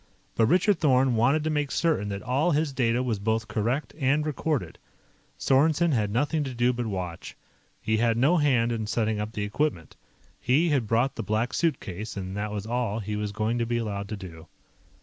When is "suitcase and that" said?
11.53-12.51